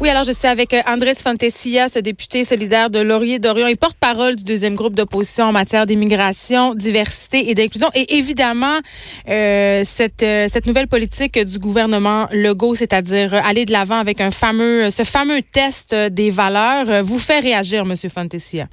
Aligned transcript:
Oui, 0.00 0.08
alors 0.08 0.22
je 0.22 0.30
suis 0.30 0.46
avec 0.46 0.74
euh, 0.74 0.80
Andrés 0.86 1.14
ce 1.14 1.98
député 1.98 2.44
solidaire 2.44 2.88
de 2.88 3.00
Laurier-Dorion 3.00 3.66
et 3.66 3.74
porte-parole 3.74 4.36
du 4.36 4.44
deuxième 4.44 4.76
groupe 4.76 4.94
d'opposition 4.94 5.46
en 5.46 5.52
matière 5.52 5.86
d'immigration, 5.86 6.76
diversité 6.76 7.50
et 7.50 7.54
d'inclusion. 7.56 7.90
Et 7.96 8.16
évidemment, 8.16 8.78
euh, 9.28 9.82
cette, 9.84 10.22
euh, 10.22 10.46
cette 10.48 10.66
nouvelle 10.66 10.86
politique 10.86 11.36
du 11.36 11.58
gouvernement 11.58 12.28
Legault, 12.30 12.76
c'est-à-dire 12.76 13.34
aller 13.34 13.64
de 13.64 13.72
l'avant 13.72 13.98
avec 13.98 14.20
un 14.20 14.30
fameux, 14.30 14.88
ce 14.90 15.02
fameux 15.02 15.42
test 15.42 15.92
des 15.92 16.30
valeurs, 16.30 17.02
vous 17.02 17.18
fait 17.18 17.40
réagir, 17.40 17.84
Monsieur 17.84 18.08
Fantesia. 18.08 18.68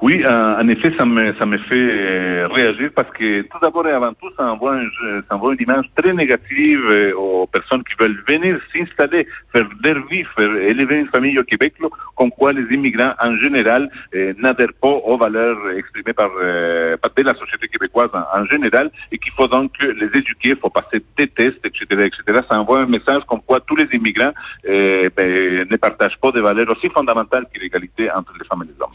Oui, 0.00 0.22
euh, 0.24 0.60
en 0.60 0.68
effet, 0.68 0.92
ça 0.98 1.04
me, 1.04 1.34
ça 1.34 1.46
me 1.46 1.58
fait 1.58 1.74
euh, 1.78 2.48
réagir 2.48 2.90
parce 2.94 3.10
que 3.10 3.42
tout 3.42 3.58
d'abord 3.62 3.86
et 3.86 3.92
avant 3.92 4.12
tout, 4.12 4.28
ça 4.36 4.52
envoie, 4.52 4.78
ça 5.28 5.34
envoie 5.34 5.54
une 5.54 5.62
image 5.62 5.86
très 5.96 6.12
négative 6.12 6.80
euh, 6.90 7.12
aux 7.14 7.46
personnes 7.46 7.82
qui 7.84 7.94
veulent 7.98 8.22
venir 8.26 8.58
s'installer, 8.72 9.26
faire 9.52 9.66
leur 9.82 10.06
vie, 10.06 10.24
faire 10.36 10.54
élever 10.56 11.00
une 11.00 11.08
famille 11.08 11.38
au 11.38 11.44
Québec, 11.44 11.74
comme 12.16 12.30
quoi 12.30 12.52
les 12.52 12.74
immigrants 12.74 13.14
en 13.20 13.36
général 13.36 13.90
n'adhèrent 14.38 14.72
pas 14.80 14.88
aux 14.88 15.16
valeurs 15.16 15.58
exprimées 15.76 16.12
par, 16.12 16.30
par 16.30 17.10
la 17.16 17.34
société 17.34 17.68
québécoise 17.68 18.10
en, 18.12 18.44
général 18.46 18.90
et 19.10 19.18
qu'il 19.18 19.32
faut 19.32 19.48
donc 19.48 19.72
les 19.80 20.06
éduquer, 20.06 20.50
il 20.50 20.56
faut 20.56 20.70
passer 20.70 21.02
des 21.16 21.26
tests, 21.26 21.64
etc., 21.64 21.84
etc. 21.90 22.40
Ça 22.48 22.60
envoie 22.60 22.80
un 22.80 22.86
message 22.86 23.22
comme 23.26 23.40
quoi 23.42 23.60
tous 23.60 23.76
les 23.76 23.88
immigrants 23.92 24.32
ben, 24.64 25.66
ne 25.70 25.76
partagent 25.76 26.18
pas 26.20 26.32
des 26.32 26.40
valeurs 26.40 26.70
aussi 26.70 26.88
fondamentales 26.90 27.46
que 27.52 27.60
l'égalité 27.60 28.10
entre 28.10 28.32
les 28.38 28.46
femmes 28.46 28.62
et 28.64 28.66
les 28.66 28.80
hommes. 28.80 28.92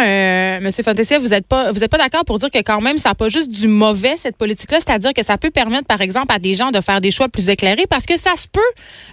Euh, 0.00 0.60
Monsieur 0.60 0.82
Fantasia, 0.82 1.18
vous 1.18 1.28
n'êtes 1.28 1.46
pas, 1.46 1.72
vous 1.72 1.82
êtes 1.82 1.90
pas 1.90 1.98
d'accord 1.98 2.24
pour 2.24 2.38
dire 2.38 2.50
que 2.50 2.60
quand 2.60 2.80
même, 2.80 2.98
ça 2.98 3.10
n'a 3.10 3.14
pas 3.14 3.28
juste 3.28 3.50
du 3.50 3.68
mauvais 3.68 4.16
cette 4.16 4.36
politique-là, 4.36 4.78
c'est-à-dire 4.78 5.12
que 5.12 5.24
ça 5.24 5.38
peut 5.38 5.50
permettre, 5.50 5.86
par 5.86 6.00
exemple, 6.00 6.32
à 6.32 6.38
des 6.38 6.54
gens 6.54 6.70
de 6.70 6.80
faire 6.80 7.00
des 7.00 7.10
choix 7.10 7.28
plus 7.28 7.48
éclairés, 7.48 7.86
parce 7.88 8.06
que 8.06 8.16
ça 8.16 8.32
se 8.36 8.46
peut 8.48 8.60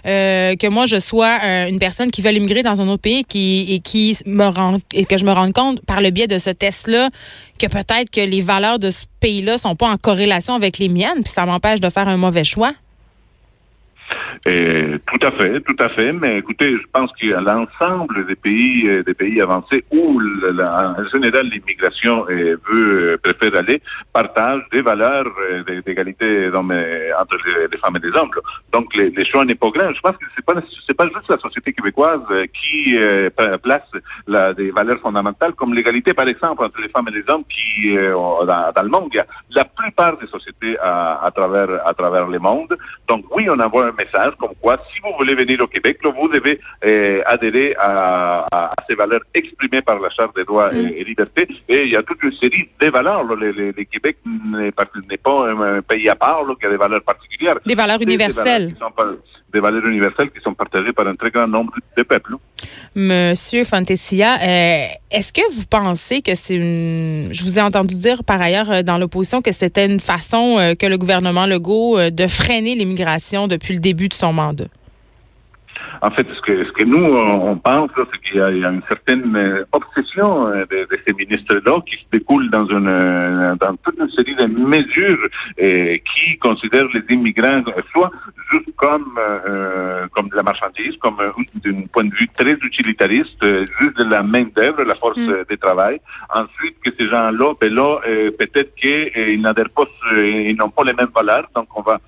euh, 0.06 0.56
que 0.56 0.66
moi 0.66 0.86
je 0.86 1.00
sois 1.00 1.38
euh, 1.42 1.68
une 1.68 1.78
personne 1.78 2.10
qui 2.10 2.22
veut 2.22 2.32
immigrer 2.32 2.62
dans 2.62 2.80
un 2.80 2.88
autre 2.88 3.02
pays 3.02 3.24
qui, 3.24 3.66
et 3.74 3.80
qui 3.80 4.16
me 4.26 4.46
rend 4.46 4.78
et 4.92 5.04
que 5.04 5.16
je 5.16 5.24
me 5.24 5.32
rende 5.32 5.52
compte 5.52 5.84
par 5.84 6.00
le 6.00 6.10
biais 6.10 6.26
de 6.26 6.38
ce 6.38 6.50
test-là 6.50 7.10
que 7.58 7.66
peut-être 7.66 8.10
que 8.10 8.20
les 8.20 8.40
valeurs 8.40 8.78
de 8.78 8.90
ce 8.90 9.04
pays-là 9.20 9.58
sont 9.58 9.76
pas 9.76 9.88
en 9.88 9.96
corrélation 9.96 10.54
avec 10.54 10.78
les 10.78 10.88
miennes, 10.88 11.22
puis 11.22 11.32
ça 11.32 11.44
m'empêche 11.44 11.80
de 11.80 11.90
faire 11.90 12.08
un 12.08 12.16
mauvais 12.16 12.44
choix? 12.44 12.72
Tout 14.44 15.26
à 15.26 15.30
fait, 15.32 15.60
tout 15.60 15.76
à 15.78 15.88
fait. 15.90 16.12
Mais 16.12 16.38
écoutez, 16.38 16.72
je 16.72 16.86
pense 16.92 17.12
que 17.12 17.26
l'ensemble 17.26 18.26
des 18.26 18.36
pays, 18.36 18.88
euh, 18.88 19.02
des 19.02 19.12
pays 19.12 19.40
avancés 19.40 19.84
où 19.90 20.18
en 20.18 21.04
général 21.12 21.46
l'immigration 21.46 22.24
euh, 22.30 22.56
veut 22.70 23.12
euh, 23.12 23.18
préfère 23.22 23.58
aller, 23.58 23.82
partagent 24.12 24.66
des 24.72 24.80
valeurs 24.80 25.26
d'égalité 25.84 26.48
entre 26.54 27.36
les, 27.44 27.78
femmes 27.78 27.96
et 27.96 28.06
les 28.06 28.16
hommes. 28.16 28.30
Donc 28.72 28.94
les, 28.94 29.24
choix 29.26 29.44
n'est 29.44 29.54
pas 29.54 29.70
grand. 29.70 29.92
Je 29.92 30.00
pense 30.00 30.16
que 30.16 30.24
c'est 30.34 30.44
pas 30.44 30.54
c'est 30.86 30.96
pas 30.96 31.06
juste 31.08 31.28
la 31.28 31.38
société 31.38 31.72
québécoise 31.72 32.22
qui 32.54 32.96
place 33.62 33.90
la, 34.26 34.54
des 34.54 34.70
valeurs 34.70 35.00
fondamentales 35.00 35.52
comme 35.52 35.74
l'égalité, 35.74 36.14
par 36.14 36.28
exemple, 36.28 36.64
entre 36.64 36.80
les 36.80 36.88
femmes 36.88 37.08
et 37.08 37.12
les 37.12 37.24
hommes 37.28 37.44
qui 37.44 37.94
dans, 37.94 38.82
le 38.82 38.88
monde. 38.88 39.10
Il 39.12 39.16
y 39.16 39.20
a 39.20 39.26
la 39.50 39.64
plupart 39.64 40.16
des 40.18 40.26
sociétés 40.26 40.78
à, 40.78 41.24
à 41.24 41.30
travers 41.30 41.86
à 41.86 41.92
travers 41.94 42.26
le 42.26 42.38
monde. 42.38 42.76
Donc 43.08 43.24
oui, 43.36 43.48
on 43.50 43.58
envoie 43.60 43.86
un 43.86 43.92
message 43.92 44.29
comme 44.38 44.54
quoi, 44.60 44.78
si 44.92 45.00
vous 45.00 45.10
voulez 45.18 45.34
venir 45.34 45.60
au 45.60 45.66
Québec, 45.66 45.98
vous 46.02 46.28
devez 46.28 46.60
euh, 46.84 47.22
adhérer 47.26 47.74
à, 47.78 48.46
ces 48.88 48.94
valeurs 48.94 49.20
exprimées 49.34 49.82
par 49.82 49.98
la 50.00 50.10
Charte 50.10 50.34
des 50.36 50.44
droits 50.44 50.72
et, 50.74 51.04
libertés. 51.04 51.48
Et 51.68 51.84
il 51.84 51.90
y 51.90 51.96
a 51.96 52.02
toute 52.02 52.22
une 52.22 52.32
série 52.32 52.68
de 52.80 52.86
valeurs. 52.88 53.24
Le, 53.24 53.72
Québec 53.84 54.18
n'est 54.26 54.72
pas 54.72 55.50
un, 55.50 55.82
pays 55.82 56.08
à 56.08 56.14
part 56.14 56.44
qui 56.58 56.66
a 56.66 56.70
des 56.70 56.76
valeurs 56.76 57.02
particulières. 57.02 57.56
Des 57.64 57.74
valeurs 57.74 58.00
universelles. 58.00 58.74
Des 59.52 59.60
valeurs, 59.60 59.84
universelles 59.86 60.30
qui 60.30 60.40
sont 60.40 60.54
partagées 60.54 60.92
par 60.92 61.06
un 61.08 61.16
très 61.16 61.30
grand 61.30 61.48
nombre 61.48 61.72
de 61.96 62.02
peuples. 62.02 62.36
Monsieur 62.94 63.64
Fantesia, 63.64 64.34
euh, 64.34 64.86
est-ce 65.10 65.32
que 65.32 65.40
vous 65.52 65.64
pensez 65.64 66.22
que 66.22 66.34
c'est 66.34 66.54
une... 66.54 67.32
Je 67.32 67.42
vous 67.42 67.58
ai 67.58 67.62
entendu 67.62 67.94
dire 67.94 68.22
par 68.22 68.40
ailleurs 68.40 68.70
euh, 68.70 68.82
dans 68.82 68.98
l'opposition 68.98 69.42
que 69.42 69.52
c'était 69.52 69.86
une 69.86 70.00
façon 70.00 70.74
que 70.78 70.86
le 70.86 70.98
gouvernement 70.98 71.46
Legault 71.46 71.98
de 72.10 72.26
freiner 72.26 72.74
l'immigration 72.74 73.48
depuis 73.48 73.74
le 73.74 73.80
début 73.80 74.08
de 74.08 74.14
son 74.20 74.34
mandat? 74.34 74.70
En 76.02 76.10
fait, 76.10 76.26
ce 76.32 76.40
que, 76.40 76.64
ce 76.64 76.72
que 76.72 76.84
nous, 76.84 77.04
on 77.04 77.56
pense, 77.56 77.90
c'est 77.96 78.20
qu'il 78.22 78.40
y, 78.40 78.64
a 78.64 78.70
une 78.70 78.82
certaine 78.88 79.36
euh, 79.36 79.64
obsession 79.72 80.46
euh, 80.46 80.64
de, 80.70 80.86
de 80.90 80.98
ces 81.06 81.12
ministres-là 81.14 81.80
qui 81.86 81.96
se 81.96 82.04
découle 82.12 82.50
dans 82.50 82.66
une 82.66 82.88
euh, 82.88 83.54
dans 83.56 83.76
toute 83.76 83.98
une 83.98 84.10
série 84.10 84.34
de 84.34 84.46
mesures 84.46 85.28
qui 85.58 86.38
considèrent 86.38 86.88
les 86.94 87.02
immigrants 87.14 87.62
soit 87.92 88.10
juste 88.52 88.70
comme 88.76 89.18
euh, 89.18 90.06
comme 90.14 90.28
de 90.28 90.36
la 90.36 90.42
marchandise, 90.42 90.96
comme 90.98 91.16
d'un 91.64 91.82
point 91.92 92.04
de 92.04 92.14
vue 92.14 92.28
très 92.36 92.52
utilitariste, 92.52 93.44
juste 93.80 93.98
de 93.98 94.04
la 94.04 94.22
main 94.22 94.44
d'œuvre, 94.54 94.82
la 94.84 94.94
force 94.94 95.18
mm. 95.18 95.44
de 95.50 95.56
travail. 95.56 96.00
Ensuite, 96.34 96.76
que 96.84 96.90
ces 96.98 97.08
gens-là, 97.08 97.54
ben 97.60 97.74
là, 97.74 97.98
peut-être 98.38 98.74
qu'ils 98.74 99.40
n'adhèrent 99.40 99.74
pas, 99.74 99.84
ils 100.16 100.56
n'ont 100.56 100.70
pas 100.70 100.84
les 100.84 100.94
mêmes 100.94 101.14
valeurs, 101.14 101.48
donc 101.54 101.68
on 101.74 101.82
va 101.82 102.00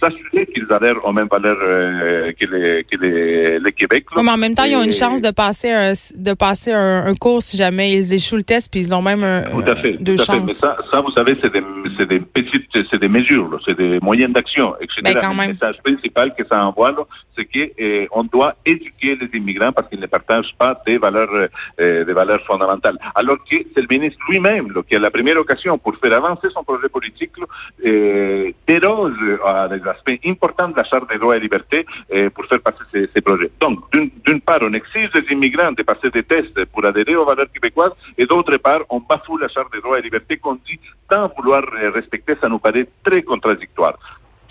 s'assurer 0.00 0.46
qu'ils 0.46 0.66
adhèrent 0.70 1.04
aux 1.04 1.12
mêmes 1.12 1.28
valeurs 1.30 1.60
que 2.38 2.46
les 2.46 2.84
que 2.84 2.96
les 3.04 3.39
le 3.58 3.70
Québec. 3.70 4.06
mais 4.16 4.30
en 4.30 4.36
même 4.36 4.54
temps, 4.54 4.64
ils 4.64 4.76
ont 4.76 4.82
une 4.82 4.92
chance 4.92 5.20
de 5.20 5.30
passer 5.30 5.70
un, 5.70 5.92
de 6.14 6.32
passer 6.34 6.72
un, 6.72 7.14
cours 7.14 7.42
si 7.42 7.56
jamais 7.56 7.92
ils 7.92 8.14
échouent 8.14 8.36
le 8.36 8.42
test, 8.42 8.70
puis 8.70 8.80
ils 8.80 8.94
ont 8.94 9.02
même 9.02 9.24
un, 9.24 9.42
tout 9.42 9.62
à 9.66 9.76
fait, 9.76 9.92
deux 9.92 10.16
tout 10.16 10.30
à 10.30 10.34
Fait. 10.34 10.40
Mais 10.40 10.52
ça, 10.52 10.76
ça, 10.90 11.00
vous 11.00 11.10
savez, 11.12 11.36
c'est 11.42 11.52
des, 11.52 11.62
c'est 11.98 12.06
des 12.06 12.20
petites, 12.20 12.70
c'est 12.90 12.98
des 12.98 13.08
mesures, 13.08 13.58
c'est 13.64 13.76
des 13.76 13.98
moyens 14.00 14.32
d'action, 14.32 14.74
etc. 14.80 15.02
Ben, 15.02 15.14
quand 15.20 15.30
le 15.30 15.48
message 15.48 15.78
principal 15.82 16.34
que 16.34 16.44
ça 16.50 16.64
envoie, 16.64 16.94
c'est 17.36 17.44
qu'on 17.44 17.70
eh, 17.78 18.08
doit 18.32 18.54
éduquer 18.64 19.16
les 19.16 19.38
immigrants 19.38 19.72
parce 19.72 19.88
qu'ils 19.88 20.00
ne 20.00 20.06
partagent 20.06 20.54
pas 20.58 20.80
des 20.86 20.98
valeurs, 20.98 21.48
euh, 21.80 22.04
des 22.04 22.12
valeurs 22.12 22.44
fondamentales. 22.46 22.98
Alors 23.14 23.38
que 23.38 23.56
c'est 23.74 23.80
le 23.80 23.86
ministre 23.90 24.18
lui-même 24.28 24.72
qui 24.88 24.96
a 24.96 24.98
la 24.98 25.10
première 25.10 25.38
occasion 25.38 25.78
pour 25.78 25.96
faire 25.96 26.12
avancer 26.14 26.48
son 26.52 26.64
projet 26.64 26.88
politique, 26.88 27.32
euh, 27.84 28.50
déroge 28.66 29.16
à 29.44 29.68
des 29.68 29.82
aspects 29.88 30.18
importants 30.26 30.68
de 30.68 30.76
la 30.76 30.84
Charte 30.84 31.10
des 31.10 31.18
droits 31.18 31.36
et 31.36 31.40
libertés 31.40 31.86
euh, 32.12 32.30
pour 32.30 32.44
faire 32.46 32.60
passer 32.60 32.84
ces, 32.92 33.08
ces 33.14 33.20
donc, 33.60 33.78
d'une 34.24 34.40
part, 34.40 34.58
on 34.62 34.72
exige 34.72 35.10
des 35.10 35.32
immigrants 35.32 35.72
de 35.72 35.82
passer 35.82 36.10
des 36.10 36.22
tests 36.22 36.64
pour 36.66 36.84
adhérer 36.84 37.16
aux 37.16 37.24
valeurs 37.24 37.50
québécoises, 37.52 37.92
et 38.16 38.26
d'autre 38.26 38.56
part, 38.58 38.80
on 38.90 39.00
bafoue 39.00 39.38
la 39.38 39.48
Charte 39.48 39.72
des 39.72 39.80
droits 39.80 39.98
et 39.98 40.02
libertés 40.02 40.36
qu'on 40.36 40.54
dit 40.54 40.78
tant 41.08 41.30
vouloir 41.36 41.62
respecter, 41.94 42.34
ça 42.40 42.48
nous 42.48 42.58
paraît 42.58 42.88
très 43.04 43.22
contradictoire. 43.22 43.98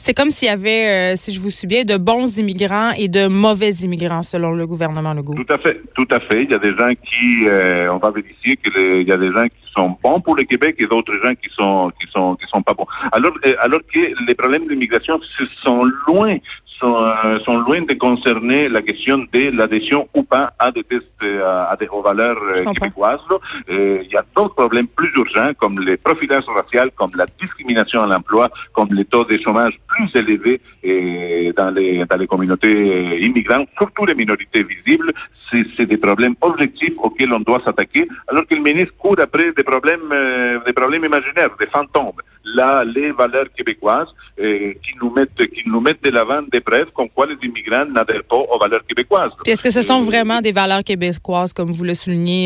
C'est 0.01 0.13
comme 0.13 0.31
s'il 0.31 0.47
y 0.47 0.51
avait, 0.51 1.13
euh, 1.13 1.15
si 1.17 1.33
je 1.33 1.41
vous 1.41 1.49
suis 1.49 1.67
bien, 1.67 1.83
de 1.83 1.97
bons 1.97 2.37
immigrants 2.39 2.91
et 2.97 3.09
de 3.09 3.27
mauvais 3.27 3.71
immigrants 3.71 4.23
selon 4.23 4.51
le 4.51 4.65
gouvernement 4.65 5.13
Legault. 5.13 5.33
Tout 5.33 5.53
à 5.53 5.57
fait, 5.57 5.81
tout 5.93 6.07
à 6.09 6.21
fait. 6.21 6.43
Il 6.43 6.51
y 6.51 6.53
a 6.53 6.59
des 6.59 6.73
gens 6.73 6.89
qui, 6.91 7.45
euh, 7.45 7.91
on 7.91 7.97
va 7.97 8.09
vérifier 8.09 8.55
qu'il 8.55 9.05
y 9.05 9.11
a 9.11 9.17
des 9.17 9.31
gens 9.33 9.43
qui 9.43 9.68
sont 9.75 9.97
bons 10.03 10.19
pour 10.21 10.35
le 10.35 10.43
Québec 10.43 10.75
et 10.79 10.87
d'autres 10.87 11.15
gens 11.23 11.35
qui 11.35 11.49
sont 11.51 11.91
qui 11.99 12.07
sont 12.11 12.35
qui 12.35 12.47
sont 12.47 12.61
pas 12.61 12.73
bons. 12.73 12.87
Alors 13.11 13.33
euh, 13.45 13.55
alors 13.61 13.81
que 13.93 13.99
les 14.27 14.35
problèmes 14.35 14.67
d'immigration 14.67 15.19
sont 15.63 15.83
loin 16.07 16.37
sont, 16.79 16.97
sont 17.43 17.57
loin 17.59 17.81
de 17.81 17.93
concerner 17.93 18.69
la 18.69 18.81
question 18.81 19.17
de 19.17 19.55
l'adhésion 19.57 20.07
ou 20.13 20.23
pas 20.23 20.53
à 20.59 20.71
des 20.71 20.83
tests 20.83 21.07
à, 21.21 21.75
des, 21.77 21.87
aux 21.89 22.01
valeurs 22.01 22.39
québécoises. 22.73 23.19
il 23.67 24.07
y 24.09 24.15
a 24.15 24.23
d'autres 24.35 24.55
problèmes 24.55 24.87
plus 24.87 25.11
urgents 25.15 25.53
comme 25.59 25.79
les 25.79 25.97
profilages 25.97 26.45
raciaux, 26.47 26.89
comme 26.95 27.11
la 27.15 27.25
discrimination 27.39 28.01
à 28.03 28.07
l'emploi, 28.07 28.49
comme 28.73 28.89
les 28.91 29.05
taux 29.05 29.25
de 29.25 29.37
chômage 29.37 29.79
plus 29.87 30.09
élevé 30.15 30.61
euh, 30.85 31.51
dans, 31.53 31.71
les, 31.71 32.05
dans 32.05 32.17
les 32.17 32.27
communautés 32.27 32.67
euh, 32.67 33.19
immigrantes, 33.19 33.67
surtout 33.77 34.05
les 34.05 34.15
minorités 34.15 34.63
visibles. 34.63 35.13
C'est 35.51 35.85
des 35.85 35.97
problèmes 35.97 36.35
objectifs 36.41 36.93
auxquels 36.97 37.33
on 37.33 37.39
doit 37.39 37.61
s'attaquer, 37.65 38.07
alors 38.27 38.45
que 38.45 38.53
le 38.53 38.61
ministre 38.61 38.93
court 38.97 39.15
après 39.19 39.51
des 39.59 39.63
problèmes, 39.71 40.09
euh, 40.11 40.59
des 40.65 40.73
problèmes 40.73 41.05
imaginaires, 41.11 41.53
des 41.59 41.69
fantômes. 41.75 42.19
Là, 42.59 42.83
les 42.95 43.11
valeurs 43.11 43.49
québécoises 43.55 44.11
qui 44.37 44.93
nous 45.01 45.11
mettent 45.17 45.43
qui 45.55 45.63
nous 45.71 45.81
mettent 45.81 46.03
de 46.03 46.11
l'avant 46.17 46.41
des 46.55 46.61
preuves 46.69 46.89
comme 46.95 47.09
quoi 47.15 47.25
les 47.31 47.37
immigrants 47.47 47.85
n'adhèrent 47.85 48.27
pas 48.33 48.41
aux 48.51 48.59
valeurs 48.65 48.85
québécoises. 48.89 49.33
Est-ce 49.45 49.63
que 49.65 49.73
ce 49.77 49.81
sont 49.81 50.01
vraiment 50.11 50.39
des 50.47 50.53
valeurs 50.61 50.83
québécoises, 50.83 51.51
comme 51.57 51.71
vous 51.77 51.83
le 51.83 51.95
soulignez 52.03 52.43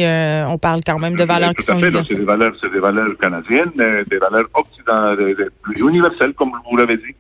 On 0.54 0.57
parle 0.57 0.81
quand 0.88 1.00
même 1.06 1.15
de 1.15 1.24
valeurs 1.24 1.54
qui 1.54 1.63
sont 1.63 1.77
universelles. 1.77 2.18
C'est 2.18 2.24
des 2.24 2.31
valeurs, 2.36 2.54
c'est 2.60 2.74
des 2.77 2.83
valeurs 2.89 3.16
canadiennes, 3.25 3.71
des 4.12 4.19
valeurs 4.25 4.50
occidentales, 4.62 5.51
universelles, 5.89 6.33
comme 6.33 6.51
vous 6.69 6.77
l'avez 6.77 6.98
dit. 6.98 7.16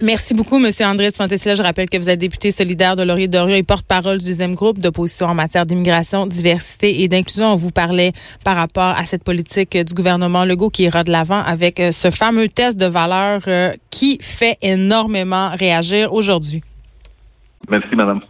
Merci 0.00 0.32
beaucoup, 0.32 0.60
Monsieur 0.60 0.86
Andrés 0.86 1.10
Fantesia. 1.10 1.56
Je 1.56 1.62
rappelle 1.62 1.90
que 1.90 1.96
vous 1.96 2.08
êtes 2.08 2.20
député 2.20 2.52
solidaire 2.52 2.94
de 2.94 3.02
Laurier 3.02 3.26
Dorion 3.26 3.56
et 3.56 3.64
porte-parole 3.64 4.18
du 4.18 4.26
deuxième 4.26 4.54
groupe 4.54 4.78
d'opposition 4.78 5.26
en 5.26 5.34
matière 5.34 5.66
d'immigration, 5.66 6.24
diversité 6.26 7.02
et 7.02 7.08
d'inclusion. 7.08 7.52
On 7.52 7.56
vous 7.56 7.72
parlait 7.72 8.12
par 8.44 8.54
rapport 8.54 8.96
à 8.96 9.04
cette 9.04 9.24
politique 9.24 9.76
du 9.76 9.94
gouvernement 9.94 10.44
Legault 10.44 10.70
qui 10.70 10.84
ira 10.84 11.02
de 11.02 11.10
l'avant 11.10 11.42
avec 11.42 11.80
euh, 11.80 11.90
ce 11.90 12.10
fameux 12.12 12.48
test 12.48 12.78
de 12.78 12.86
valeur 12.86 13.42
euh, 13.48 13.72
qui 13.90 14.18
fait 14.22 14.56
énormément 14.62 15.50
réagir 15.50 16.12
aujourd'hui. 16.12 16.62
Merci, 17.68 17.96
Madame. 17.96 18.20